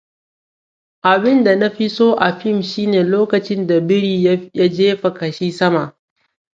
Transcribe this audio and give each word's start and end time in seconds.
Abinda 1.11 1.51
na 1.59 1.67
fi 1.75 1.85
so 1.97 2.07
a 2.27 2.29
fim 2.39 2.57
shine 2.69 2.99
lokacin 3.13 3.67
da 3.67 3.79
biri 3.79 4.23
ya 4.55 4.67
jefa 4.69 5.13
kashi 5.13 5.51
sama. 5.51 5.91